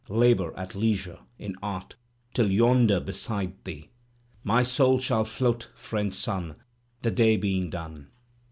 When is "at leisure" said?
0.57-1.19